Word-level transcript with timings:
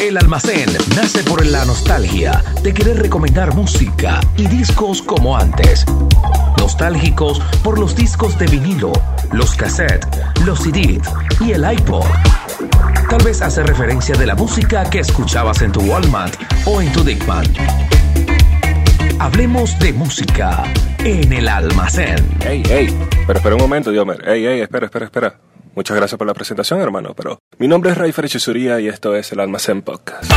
El 0.00 0.16
almacén 0.16 0.68
nace 0.94 1.24
por 1.24 1.44
la 1.44 1.64
nostalgia 1.64 2.42
de 2.62 2.72
querer 2.72 3.02
recomendar 3.02 3.54
música 3.54 4.20
y 4.36 4.46
discos 4.46 5.02
como 5.02 5.36
antes. 5.36 5.84
Nostálgicos 6.58 7.40
por 7.64 7.80
los 7.80 7.96
discos 7.96 8.38
de 8.38 8.46
vinilo, 8.46 8.92
los 9.32 9.56
cassettes, 9.56 10.08
los 10.46 10.60
CDs 10.60 11.08
y 11.40 11.52
el 11.52 11.70
iPod. 11.70 12.06
Tal 13.10 13.22
vez 13.24 13.42
hace 13.42 13.64
referencia 13.64 14.14
de 14.14 14.26
la 14.26 14.36
música 14.36 14.88
que 14.88 15.00
escuchabas 15.00 15.62
en 15.62 15.72
tu 15.72 15.80
Walmart 15.80 16.34
o 16.64 16.80
en 16.80 16.92
tu 16.92 17.02
Dickman. 17.02 17.46
Hablemos 19.18 19.76
de 19.80 19.92
música 19.92 20.62
en 20.98 21.32
el 21.32 21.48
almacén. 21.48 22.24
Ey, 22.46 22.62
ey, 22.70 22.96
pero 23.26 23.40
espera 23.40 23.56
un 23.56 23.62
momento, 23.62 23.90
Diomer. 23.90 24.26
Ey, 24.28 24.46
ey, 24.46 24.60
espera, 24.60 24.86
espera, 24.86 25.06
espera. 25.06 25.47
Muchas 25.78 25.96
gracias 25.96 26.18
por 26.18 26.26
la 26.26 26.34
presentación, 26.34 26.80
hermano, 26.80 27.14
pero 27.14 27.38
mi 27.58 27.68
nombre 27.68 27.92
es 27.92 27.96
Ray 27.96 28.10
Frechesuría 28.10 28.80
y 28.80 28.88
esto 28.88 29.14
es 29.14 29.30
el 29.30 29.38
Almacén 29.38 29.82
Podcast. 29.82 30.28